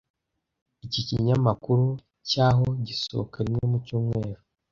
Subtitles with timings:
[0.85, 1.85] Iki kinyamakuru
[2.29, 4.41] cyaho gisohoka rimwe mu cyumweru.